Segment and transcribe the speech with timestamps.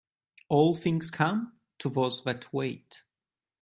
[0.49, 3.05] All things come to those that wait.